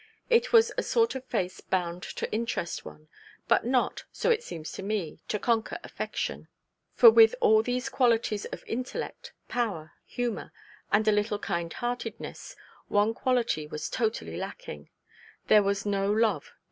It 0.31 0.51
was 0.51 0.71
a 0.79 0.81
sort 0.81 1.13
of 1.13 1.25
face 1.25 1.61
bound 1.61 2.01
to 2.01 2.31
interest 2.33 2.83
one; 2.83 3.07
but 3.47 3.67
not, 3.67 4.05
so 4.11 4.31
it 4.31 4.41
seems 4.41 4.71
to 4.71 4.81
me, 4.81 5.19
to 5.27 5.37
conquer 5.37 5.77
affection. 5.83 6.47
For 6.95 7.11
with 7.11 7.35
all 7.39 7.61
these 7.61 7.87
qualities 7.87 8.45
of 8.45 8.63
intellect, 8.65 9.31
power, 9.47 9.91
humour, 10.07 10.53
and 10.91 11.07
a 11.07 11.11
little 11.11 11.37
kind 11.37 11.71
heartedness, 11.71 12.55
one 12.87 13.13
quality 13.13 13.67
was 13.67 13.91
totally 13.91 14.37
lacking: 14.37 14.89
there 15.45 15.61
was 15.61 15.85
no 15.85 16.11
love 16.11 16.45
in 16.45 16.49
M. 16.49 16.55